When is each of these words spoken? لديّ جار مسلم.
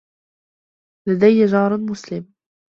لديّ 1.07 1.45
جار 1.45 1.77
مسلم. 1.77 2.33